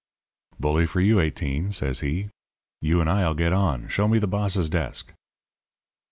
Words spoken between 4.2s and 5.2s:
boss's desk.'